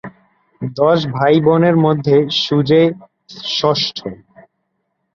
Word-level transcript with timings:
দশ 0.77 0.99
ভাইবোনের 1.15 1.75
মধ্যে 1.77 2.15
সুজেয় 2.43 2.89
ষষ্ঠ। 3.51 3.97